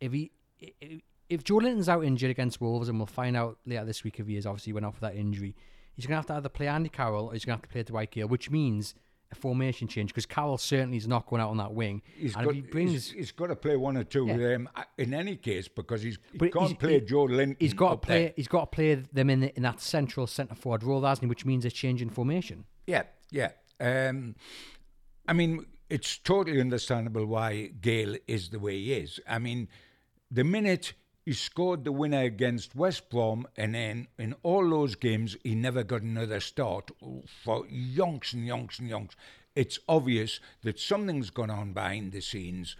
[0.00, 0.32] if he.
[1.28, 4.36] If Joelinton's out injured against Wolves, and we'll find out later this week if he
[4.36, 5.56] is, obviously he went off with that injury,
[5.92, 7.72] he's going to have to either play Andy Carroll or he's going to have to
[7.72, 8.94] play Dwight Gayle, which means
[9.32, 12.00] a formation change because Carroll certainly is not going out on that wing.
[12.16, 14.54] He's and got, he brings, he's, he's got to play one or two Yeah.
[14.54, 17.56] um, in any case because he's, he But can't he's- play he- Joelinton.
[17.58, 18.22] he's got to play.
[18.24, 18.32] there.
[18.36, 21.28] He's got to play them in the, in that central centre forward role, hasn't he?
[21.28, 22.64] Which means a change in formation.
[22.86, 23.50] Yeah, yeah.
[23.80, 24.36] Um,
[25.28, 29.18] I mean, it's totally understandable why Gayle is the way he is.
[29.28, 29.68] I mean,
[30.30, 30.92] the minute
[31.26, 35.82] he scored the winner against West Brom, and then in all those games, he never
[35.82, 36.92] got another start
[37.26, 39.16] for yonks and yonks and yonks.
[39.56, 42.76] it's obvious that something's gone on behind the scenes,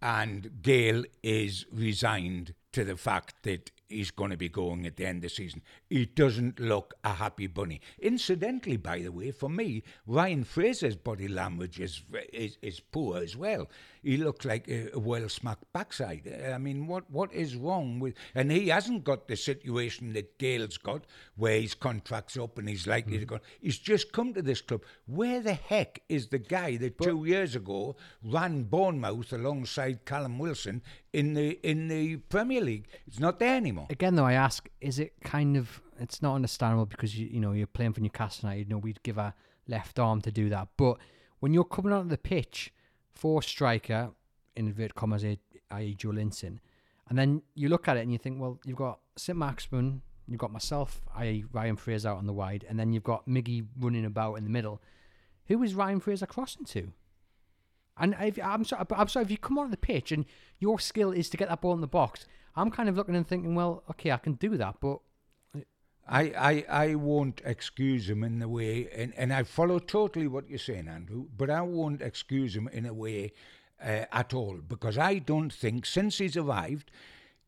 [0.00, 5.06] and Gayle is resigned to the fact that he's going to be going at the
[5.06, 5.62] end of the season.
[5.88, 7.80] He doesn't look a happy bunny.
[7.98, 13.36] Incidentally, by the way, for me, Ryan Fraser's body language is is, is poor as
[13.36, 13.68] well.
[14.02, 16.28] He looks like a, a well smacked backside.
[16.52, 18.14] I mean, what what is wrong with?
[18.34, 21.04] And he hasn't got the situation that Gayle's got,
[21.36, 23.20] where his contract's up and he's likely mm.
[23.20, 23.40] to go.
[23.60, 24.82] He's just come to this club.
[25.06, 30.38] Where the heck is the guy that but, two years ago ran Bournemouth alongside Callum
[30.38, 32.88] Wilson in the in the Premier League?
[33.06, 33.77] It's not there anymore.
[33.90, 35.82] Again, though, I ask: Is it kind of?
[36.00, 38.68] It's not understandable because you you know you're playing for Newcastle United.
[38.68, 39.34] You know we'd give a
[39.66, 40.98] left arm to do that, but
[41.40, 42.72] when you're coming onto the pitch
[43.12, 44.10] for striker
[44.56, 45.96] in inverted commas, i.e.
[45.98, 46.58] Joelinton,
[47.08, 50.40] and then you look at it and you think, well, you've got St Maximin, you've
[50.40, 51.44] got myself, i.e.
[51.52, 54.50] Ryan Fraser out on the wide, and then you've got Miggy running about in the
[54.50, 54.80] middle.
[55.46, 56.92] Who is Ryan Fraser crossing to?
[57.98, 60.24] And if, I'm sorry, I'm sorry if you come on the pitch and
[60.58, 62.26] your skill is to get that ball in the box.
[62.58, 64.98] I'm kind of looking and thinking, well, okay, I can do that, but
[66.08, 70.48] I, I, I won't excuse him in the way, and, and I follow totally what
[70.48, 73.32] you're saying, Andrew, but I won't excuse him in a way
[73.82, 76.90] uh, at all because I don't think since he's arrived,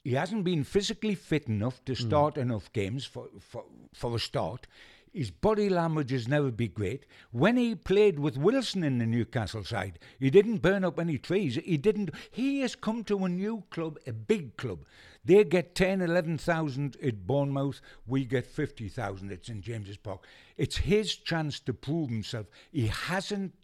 [0.05, 2.07] he hasn't been physically fit enough to hmm.
[2.07, 2.43] start mm.
[2.43, 4.67] enough games for, for, for a start.
[5.13, 7.05] His body language has never been great.
[7.33, 11.57] When he played with Wilson in the Newcastle side, he didn't burn up any trees.
[11.57, 12.11] He didn't.
[12.31, 14.85] He has come to a new club, a big club.
[15.25, 17.81] They get 10, 11,000 at Bournemouth.
[18.07, 20.27] We get 50,000 at St James's Park.
[20.57, 22.47] It's his chance to prove himself.
[22.71, 23.55] He hasn't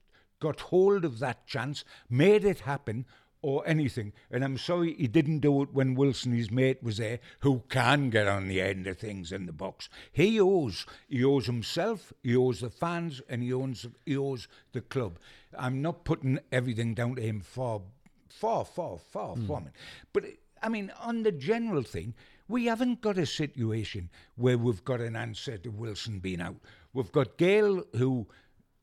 [0.41, 3.07] got hold of that chance, made it happen,
[3.47, 4.13] or anything.
[4.29, 8.11] And I'm sorry he didn't do it when Wilson, his mate, was there, who can
[8.11, 9.89] get on the end of things in the box.
[10.11, 10.85] He owes.
[11.09, 15.21] He owes himself, he owes the fans, and he owes, he owes the club.
[15.57, 17.83] I'm not putting everything down to him far,
[18.29, 19.47] far, far, far mm.
[19.47, 19.75] from it.
[20.13, 20.25] But,
[20.61, 22.15] I mean, on the general thing,
[22.49, 26.57] we haven't got a situation where we've got an answer to Wilson being out.
[26.93, 28.27] We've got Gayle, who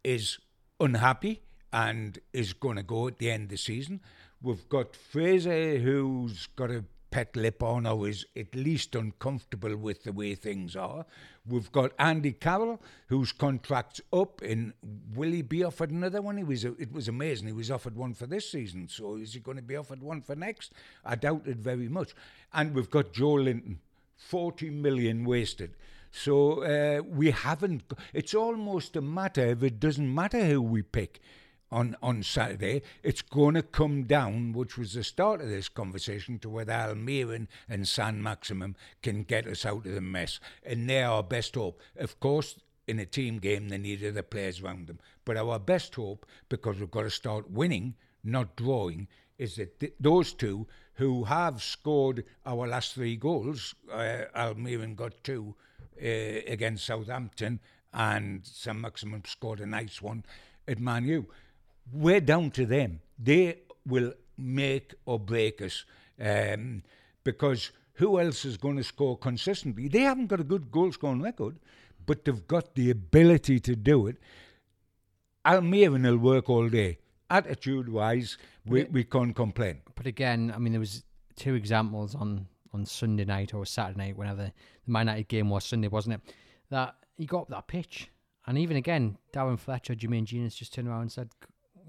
[0.05, 0.39] is
[0.79, 1.41] unhappy
[1.73, 3.99] and is going to go at the end of the season.
[4.43, 10.03] We've got Fraser, who's got a pet lip on or is at least uncomfortable with
[10.03, 11.05] the way things are.
[11.47, 14.73] We've got Andy Carroll, whose contract's up, and
[15.15, 16.35] will he be offered another one?
[16.35, 17.47] He was it was amazing.
[17.47, 20.21] He was offered one for this season, so is he going to be offered one
[20.21, 20.73] for next?
[21.05, 22.13] I doubt it very much.
[22.51, 23.77] And we've got Joelinton,
[24.17, 25.77] forty million wasted.
[26.11, 27.83] So uh, we haven't.
[28.11, 31.21] It's almost a matter if it doesn't matter who we pick
[31.73, 36.37] on, on Saturday, it's going to come down, which was the start of this conversation,
[36.39, 40.39] to whether Almiron and Saint-Maximin can get us out of the mess.
[40.63, 41.81] And they're our best hope.
[41.97, 42.55] Of course,
[42.87, 44.99] in a team game, they need other players around them.
[45.25, 49.07] But our best hope, because we've got to start winning, not drawing,
[49.39, 55.23] is that th- those two who have scored our last three goals, uh, Almiron got
[55.23, 55.55] two
[55.99, 57.59] uh, against Southampton,
[57.91, 60.23] and Saint-Maximin scored a nice one
[60.67, 61.27] at Man U
[61.91, 63.01] we're down to them.
[63.17, 65.85] They will make or break us
[66.19, 66.83] um,
[67.23, 69.87] because who else is going to score consistently?
[69.87, 71.57] They haven't got a good goal scoring record,
[72.05, 74.17] but they've got the ability to do it.
[75.45, 76.97] Almiron will work all day.
[77.29, 79.81] Attitude wise, we, we can't complain.
[79.95, 81.03] But again, I mean, there was
[81.35, 84.51] two examples on, on Sunday night or Saturday night, whenever
[84.85, 86.33] the Man United game was Sunday, wasn't it?
[86.69, 88.09] That he got up that pitch.
[88.45, 91.29] And even again, Darren Fletcher, Jermaine Jenas just turned around and said,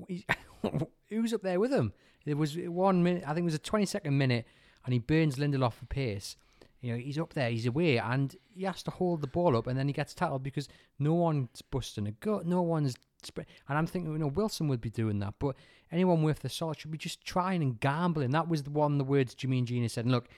[1.08, 1.92] who's up there with him?
[2.24, 4.46] There was one minute, I think it was a 20 second minute,
[4.84, 6.36] and he burns Lindelof for pace.
[6.80, 9.66] You know, he's up there, he's away, and he has to hold the ball up,
[9.66, 12.94] and then he gets tackled because no one's busting a gut, no one's.
[13.36, 15.56] And I'm thinking, you know, Wilson would be doing that, but
[15.90, 18.32] anyone worth the salt should be just trying and gambling.
[18.32, 20.04] That was the one the words Jermaine Jenas said.
[20.04, 20.28] And look,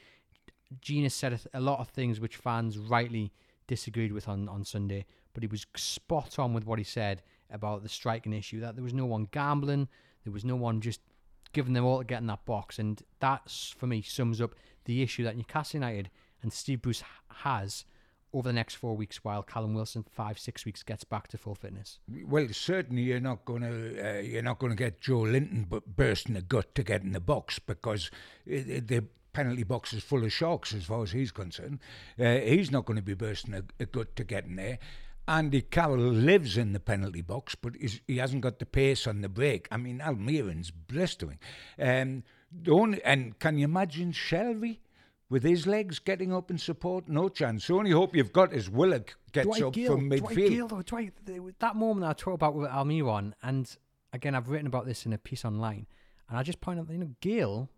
[0.81, 3.33] Jenas said a lot of things which fans rightly
[3.67, 7.83] disagreed with on, on Sunday, but he was spot on with what he said about
[7.83, 9.89] the striking issue that there was no one gambling,
[10.25, 11.01] there was no one just
[11.53, 14.55] giving them all to get in that box, and that for me sums up
[14.85, 16.11] the issue that Newcastle United
[16.43, 17.85] and Steve Bruce has
[18.33, 21.55] over the next four weeks while Callum Wilson five six weeks gets back to full
[21.55, 21.99] fitness.
[22.27, 26.37] Well, certainly you're not going to uh, you're not going to get Joelinton but bursting
[26.37, 28.11] a gut to get in the box because
[28.45, 31.79] it, it, the penalty box is full of sharks as far as he's concerned.
[32.19, 34.79] Uh, he's not going to be bursting a, a gut to get in there.
[35.29, 37.75] Andy Carroll lives in the penalty box, but
[38.07, 39.67] he hasn't got the pace on the break.
[39.71, 41.39] I mean, Almiron's blistering.
[41.81, 42.23] Um,
[42.69, 44.79] only, and can you imagine Shelvey?
[45.29, 47.09] with his legs getting up in support?
[47.09, 47.67] No chance.
[47.67, 50.19] The only hope you've got is Willock gets Dwight up Gayle, from midfield.
[50.29, 53.77] Dwight Gayle, Dwight, that moment I talked about with Almiron, and
[54.13, 55.87] again, I've written about this in a piece online,
[56.29, 57.69] and I just point out, that, you know, Gayle,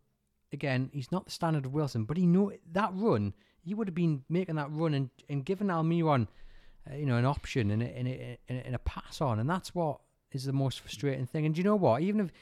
[0.53, 3.35] again, he's not the standard of Wilson, but he knew that run.
[3.63, 6.29] He would have been making that run and, and giving Almiron,
[6.95, 10.01] you know, an option and a, and, a, and, a, pass on, and that's what
[10.33, 11.47] is the most frustrating thing.
[11.47, 12.03] And do you know what?
[12.03, 12.33] Even if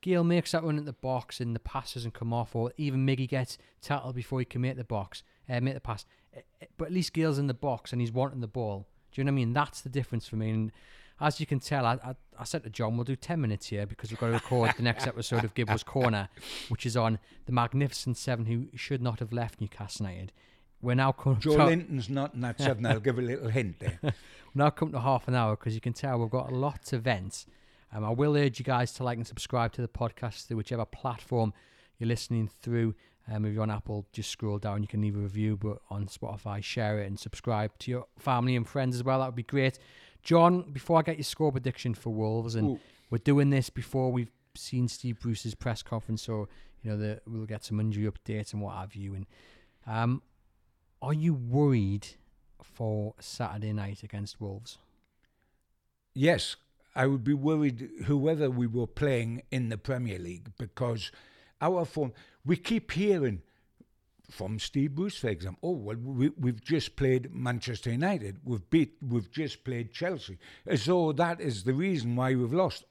[0.00, 3.06] Gayle makes that run at the box and the pass doesn't come off, or even
[3.06, 6.04] Miggy gets tackled before he can make the box, uh, make the pass,
[6.36, 6.40] uh,
[6.76, 8.86] but at least Gayle's in the box and he's wanting the ball.
[9.12, 9.52] Do you know what I mean?
[9.52, 10.50] That's the difference for me.
[10.50, 10.72] And
[11.20, 13.86] as you can tell, I, I, I said to John, we'll do 10 minutes here
[13.86, 16.28] because we've got to record the next episode of Gibbo's Corner,
[16.68, 20.32] which is on the Magnificent Seven who should not have left Newcastle United.
[20.82, 22.84] We're now coming Joelinton's not in that seven.
[22.86, 23.98] I'll give a little hint there.
[24.02, 24.12] We're
[24.54, 27.46] now come to half an hour because you can tell we've got lots of events.
[27.92, 30.84] Um, I will urge you guys to like and subscribe to the podcast through whichever
[30.84, 31.52] platform
[31.98, 32.94] you're listening through.
[33.30, 34.82] Um, if you're on Apple, just scroll down.
[34.82, 38.54] You can leave a review, but on Spotify, share it and subscribe to your family
[38.54, 39.20] and friends as well.
[39.20, 39.78] That would be great.
[40.22, 42.80] John, before I get your score prediction for Wolves, and Ooh.
[43.10, 46.48] we're doing this before we've seen Steve Bruce's press conference, so
[46.82, 49.14] you know that we'll get some injury updates and what have you.
[49.14, 49.26] And
[49.86, 50.22] um,
[51.06, 52.08] are you worried
[52.60, 54.78] for Saturday night against Wolves?
[56.14, 56.56] Yes,
[56.96, 61.12] I would be worried whoever we were playing in the Premier League because
[61.60, 62.12] our form,
[62.44, 63.42] we keep hearing
[64.28, 68.96] from Steve Bruce, for example, oh, well, we, we've just played Manchester United, we've beat,
[69.00, 72.84] we've just played Chelsea, as though that is the reason why we've lost.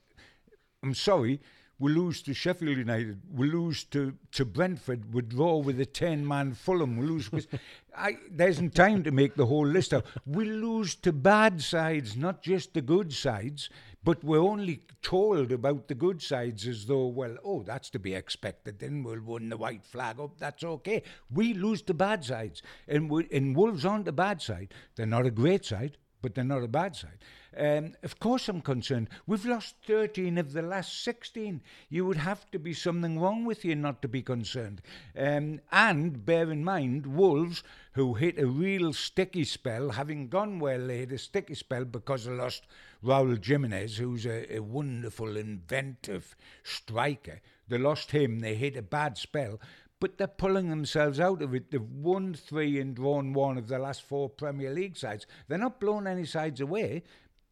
[0.82, 1.42] I'm sorry,
[1.78, 6.26] we lose to Sheffield United, we lose to, to Brentford, we draw with a 10
[6.26, 7.30] man Fulham, we lose.
[7.98, 10.06] I, there isn't time to make the whole list out.
[10.26, 13.70] We lose to bad sides, not just the good sides,
[14.06, 18.14] but we're only told about the good sides as though, well, oh, that's to be
[18.14, 18.80] expected.
[18.80, 20.38] Then we'll win the white flag up.
[20.38, 21.04] That's okay.
[21.30, 22.62] We lose to bad sides.
[22.88, 24.74] And, we, and Wolves aren't a bad side.
[24.96, 27.18] They're not a great side, but they're not a bad side.
[27.58, 29.10] Um, of course, I'm concerned.
[29.26, 31.62] We've lost 13 of the last 16.
[31.90, 34.82] You would have to be something wrong with you not to be concerned.
[35.18, 37.64] Um, and bear in mind, Wolves,
[37.94, 42.26] who hit a real sticky spell, having gone well, they hit a sticky spell because
[42.26, 42.64] they lost
[43.04, 47.42] Raul Jimenez, who's a, a wonderful, inventive striker.
[47.68, 49.60] They lost him, they hit a bad spell
[50.00, 51.72] but they're pulling themselves out of it.
[51.72, 55.26] They've won three and drawn one of the last four Premier League sides.
[55.48, 57.04] They're not blowing any sides away,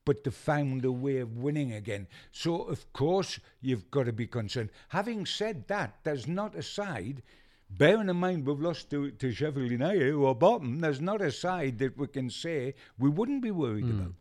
[0.05, 2.07] but they've found a way of winning again.
[2.31, 4.69] So, of course, you've got to be concerned.
[4.89, 7.23] Having said that, there's not a side.
[7.69, 11.31] Bearing in mind we've lost to, to Sheffield United who are bottom, there's not a
[11.31, 13.99] side that we can say we wouldn't be worried Mm.
[13.99, 14.13] about.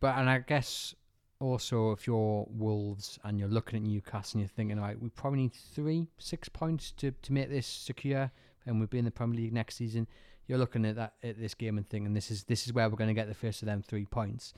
[0.00, 0.94] But and I guess
[1.40, 5.40] also if you're Wolves and you're looking at Newcastle and you're thinking, right, we probably
[5.40, 8.30] need three, six points to, to make this secure,
[8.66, 10.06] and we'll be in the Premier League next season.
[10.46, 12.96] You're looking at that at this game and thinking this is this is where we're
[12.96, 14.52] going to get the first of them three points.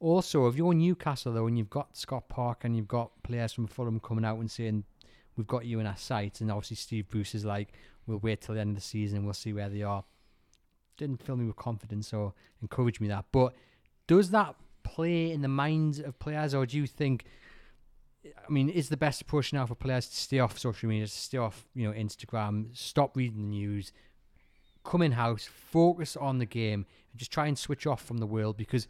[0.00, 3.66] Also, if you're Newcastle though, and you've got Scott Parker and you've got players from
[3.66, 4.84] Fulham coming out and saying
[5.36, 7.74] we've got you in our sights, and obviously Steve Bruce is like,
[8.06, 10.04] we'll wait till the end of the season and we'll see where they are.
[10.96, 13.26] Didn't fill me with confidence or encourage me that.
[13.30, 13.54] But
[14.06, 17.24] does that play in the minds of players, or do you think?
[18.24, 21.12] I mean, is the best approach now for players to stay off social media, to
[21.12, 23.92] stay off, you know, Instagram, stop reading the news,
[24.84, 28.26] come in house, focus on the game, and just try and switch off from the
[28.26, 28.58] world?
[28.58, 28.88] Because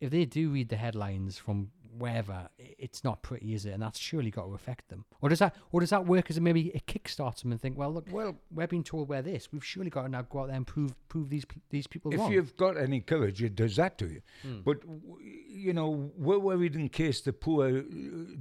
[0.00, 3.72] if they do read the headlines from wherever, it's not pretty, is it?
[3.72, 5.04] And that's surely got to affect them.
[5.20, 7.76] Or does that, or does that work as a, maybe it kickstarts them and think,
[7.76, 9.52] well, look, Well, we're being told we're this.
[9.52, 12.12] We've surely got to now go out there and prove prove these pe- these people
[12.14, 12.32] if wrong.
[12.32, 14.22] you've got any courage, it does that to you.
[14.64, 14.78] But,
[15.48, 17.82] you know, we're worried in case the poor, uh,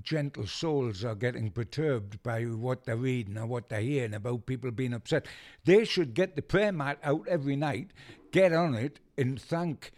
[0.04, 4.72] gentle souls are getting perturbed by what they're reading or what they're hearing about people
[4.72, 5.26] being upset.
[5.66, 7.92] They should get the prayer mat out every night,
[8.32, 9.92] get on it, and thank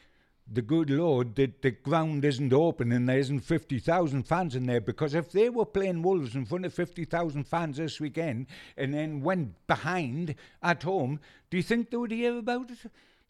[0.54, 4.82] the good Lord that the ground isn't open and there isn't 50,000 fans in there
[4.82, 9.22] because if they were playing Wolves in front of 50,000 fans this weekend and then
[9.22, 12.80] went behind at home, do you think they would hear about it?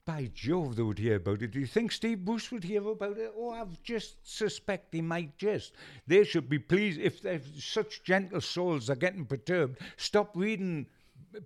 [0.03, 1.51] By Jove, they would hear about it.
[1.51, 3.31] Do you think Steve Bruce would hear about it?
[3.37, 5.73] Oh, I've just suspect he might just.
[6.07, 9.79] They should be pleased if they're such gentle souls are getting perturbed.
[9.97, 10.87] Stop reading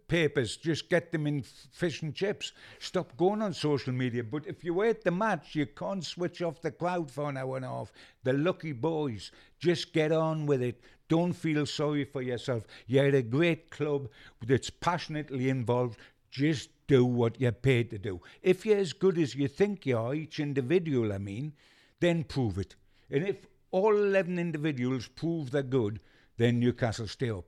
[0.08, 2.52] papers, just get them in fish and chips.
[2.80, 4.24] Stop going on social media.
[4.24, 7.58] But if you at the match, you can't switch off the crowd for an hour
[7.58, 7.92] and a half.
[8.24, 10.82] The lucky boys, just get on with it.
[11.08, 12.66] Don't feel sorry for yourself.
[12.88, 14.10] You're at a great club
[14.46, 16.00] that's passionately involved.
[16.32, 18.22] Just do what you're paid to do.
[18.42, 21.54] If you're as good as you think you are, each individual, I mean,
[22.00, 22.76] then prove it.
[23.10, 26.00] And if all 11 individuals prove they're good,
[26.38, 27.46] then Newcastle stay up.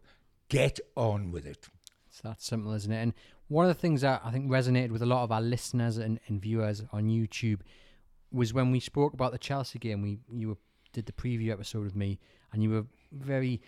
[0.49, 1.67] Get on with it.
[2.17, 2.97] It's that simple, isn't it?
[2.97, 3.13] And
[3.47, 6.19] one of the things that I think resonated with a lot of our listeners and,
[6.27, 7.59] and viewers on YouTube
[8.31, 10.01] was when we spoke about the Chelsea game.
[10.01, 10.57] We you were,
[10.93, 12.19] did the preview episode with me,
[12.51, 13.61] and you were very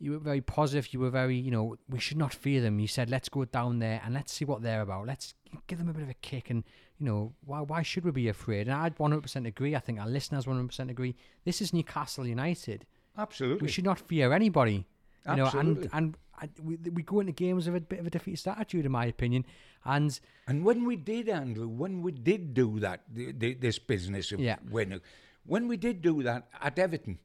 [0.00, 0.92] you were very positive.
[0.92, 2.80] You were very, you know, we should not fear them.
[2.80, 5.06] You said, let's go down there and let's see what they're about.
[5.06, 5.34] Let's
[5.68, 6.50] give them a bit of a kick.
[6.50, 6.64] And,
[6.98, 8.66] you know, why, why should we be afraid?
[8.66, 9.76] And I'd 100% agree.
[9.76, 11.14] I think our listeners 100% agree.
[11.44, 12.84] This is Newcastle United.
[13.16, 13.66] Absolutely.
[13.66, 14.86] We should not fear anybody.
[15.28, 15.84] You know, Absolutely.
[15.84, 18.84] and, and, and we, we go into games with a bit of a defeatist attitude,
[18.84, 19.46] in my opinion.
[19.84, 24.32] And And when we did, Andrew, when we did do that, the, the, this business
[24.32, 24.58] of Yeah.
[24.68, 25.00] when,
[25.46, 27.18] when we did do that at Everton,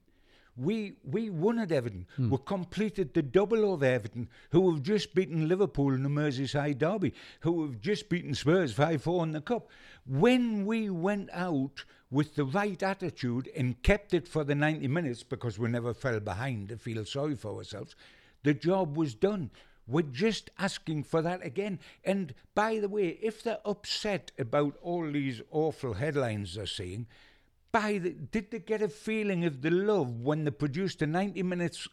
[0.56, 2.06] we we won at Everton.
[2.16, 2.30] Hmm.
[2.30, 7.14] We completed the double of Everton, who have just beaten Liverpool in the Merseyside derby,
[7.40, 9.68] who have just beaten Spurs five four in the cup.
[10.04, 15.22] When we went out with the right attitude and kept it for the ninety minutes
[15.22, 17.94] because we never fell behind to feel sorry for ourselves,
[18.48, 19.50] the job was done.
[19.86, 21.80] We're just asking for that again.
[22.02, 27.08] And by the way, if they're upset about all these awful headlines they're seeing,
[27.72, 31.42] by the, did they get a feeling of the love when they produced the 90
[31.42, 31.88] minutes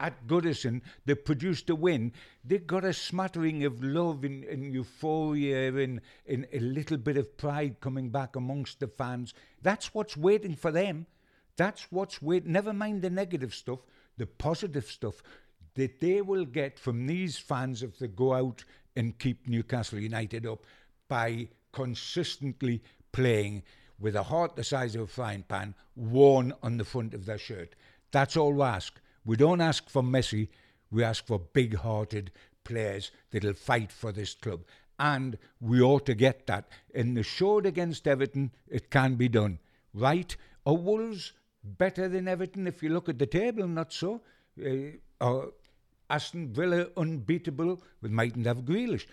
[0.00, 2.12] at Goodison, they produced a win,
[2.42, 7.36] they got a smattering of love and, and euphoria and, and a little bit of
[7.36, 9.34] pride coming back amongst the fans.
[9.60, 11.04] That's what's waiting for them.
[11.58, 12.52] That's what's waiting.
[12.52, 13.80] Never mind the negative stuff,
[14.16, 15.22] the positive stuff
[15.78, 18.64] that they will get from these fans if they go out
[18.96, 20.64] and keep Newcastle United up
[21.08, 23.62] by consistently playing
[24.00, 27.38] with a heart the size of a frying pan worn on the front of their
[27.38, 27.76] shirt.
[28.10, 29.00] That's all we ask.
[29.24, 30.48] We don't ask for Messi,
[30.90, 32.32] we ask for big hearted
[32.64, 34.64] players that'll fight for this club.
[34.98, 36.70] And we ought to get that.
[36.92, 39.60] In the showed against Everton, it can be done.
[39.94, 40.36] Right?
[40.66, 43.68] Are Wolves better than Everton if you look at the table?
[43.68, 44.22] Not so.
[45.20, 45.46] Uh,
[46.10, 49.06] Aston Villa unbeatable with mightn't have Grealish.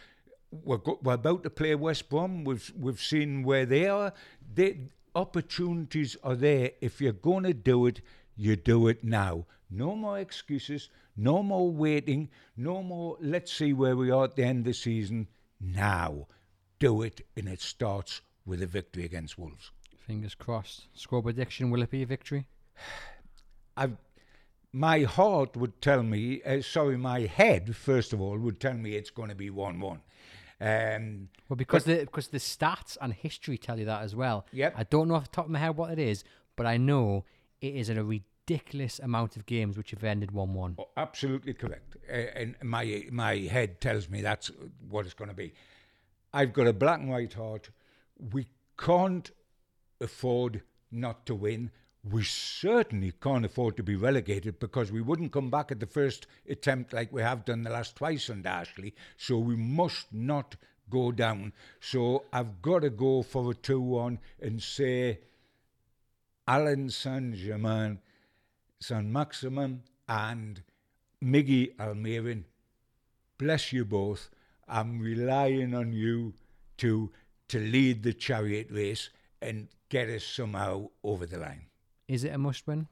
[0.52, 2.44] We're, go- we're about to play West Brom.
[2.46, 4.14] We've we've seen where they are.
[4.54, 4.78] The
[5.16, 6.72] opportunities are there.
[6.82, 8.02] If you're going to do it,
[8.38, 9.46] you do it now.
[9.70, 10.90] No more excuses.
[11.18, 12.30] No more waiting.
[12.56, 13.18] No more.
[13.20, 15.28] Let's see where we are at the end of the season.
[15.60, 16.28] Now,
[16.80, 19.72] do it, and it starts with a victory against Wolves.
[20.06, 20.88] fingers crossed.
[20.94, 22.46] Score prediction, will it be a victory?
[23.78, 23.98] I've,
[24.76, 28.96] my heart would tell me, uh, sorry, my head, first of all, would tell me
[28.98, 30.02] it's going to be 1 1.
[30.60, 34.46] Um, Well, because the because the stats and history tell you that as well.
[34.52, 34.74] Yep.
[34.78, 36.26] I don't know off the top of my head what it is,
[36.58, 37.24] but I know
[37.62, 40.76] it is in a ridiculous amount of games which have ended one-one.
[40.78, 41.96] oh, absolutely correct.
[42.10, 44.52] Uh, and my, my head tells me that's
[44.90, 45.54] what it's going to be.
[46.34, 47.70] I've got a black and white heart.
[48.34, 48.48] We
[48.78, 49.32] can't
[50.02, 50.62] afford
[50.92, 51.72] not to win.
[52.12, 56.28] We certainly can't afford to be relegated because we wouldn't come back at the first
[56.48, 58.94] attempt like we have done the last twice under Ashley.
[59.18, 60.56] So we must not
[60.90, 61.54] go down.
[61.80, 65.20] So I've got to go for a 2 1 and say
[66.48, 68.00] Allan Saint Germain,
[68.80, 70.62] Saint-Maximin, and
[71.24, 72.44] Miggy Almiron
[73.38, 74.30] bless you both.
[74.68, 76.34] I'm relying on you
[76.78, 77.12] to
[77.48, 79.10] to lead the chariot race
[79.42, 81.68] and get us somehow over the line.
[82.08, 82.88] Is it a must-win?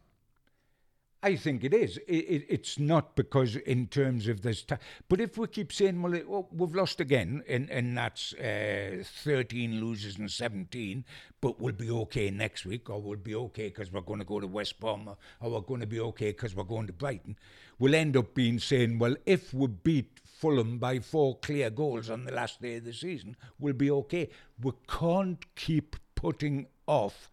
[1.26, 1.96] I think it is.
[2.06, 6.02] It, it, it's not because in terms of this, ta- but if we keep saying,
[6.02, 11.06] well, it, well we've lost again, and and that's uh, thirteen losers and seventeen,
[11.40, 14.42] but we'll be okay next week, or we'll be okay because we're going to go
[14.42, 17.38] to West Brom, or, or we're going to be okay because we're going to Brighton.
[17.80, 22.26] We'll end up being saying, well, if we beat Fulham by four clear goals on
[22.26, 24.30] the last day of the season, we'll be okay.
[24.62, 27.30] We can't keep putting off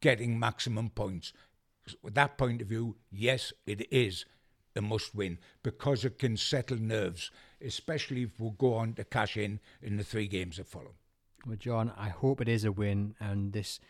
[0.00, 1.32] getting maximum points
[2.02, 4.24] with that point of view, yes, it is
[4.76, 7.30] a must win because it can settle nerves,
[7.64, 10.94] especially if we go on to cash in in the three games that follow.
[11.46, 13.80] Well, John, I hope it is a win, and this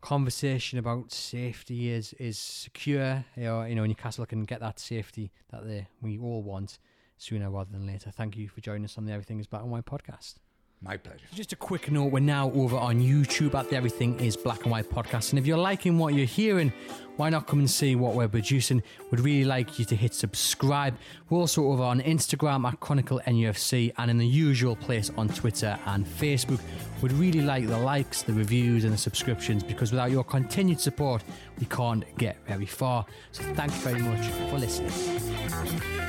[0.00, 3.24] conversation about safety is is secure.
[3.36, 6.78] You know, you know Newcastle can get that safety that they we all want
[7.16, 8.10] sooner rather than later.
[8.10, 10.36] Thank you for joining us on the Everything Is Black and White podcast.
[10.82, 11.26] My pleasure.
[11.34, 14.70] Just a quick note, we're now over on YouTube at the Everything is Black and
[14.70, 15.28] White podcast.
[15.28, 16.72] And if you're liking what you're hearing,
[17.16, 18.82] why not come and see what we're producing?
[19.10, 20.96] We'd really like you to hit subscribe.
[21.28, 25.78] We're also over on Instagram at Chronicle NUFC and in the usual place on Twitter
[25.84, 26.60] and Facebook.
[27.02, 31.22] We'd really like the likes, the reviews, and the subscriptions because without your continued support,
[31.58, 33.04] we can't get very far.
[33.32, 35.99] So thank you very much for listening.